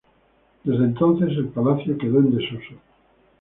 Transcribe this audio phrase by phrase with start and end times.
[0.63, 2.73] Desde entonces, el palacio quedó en desuso.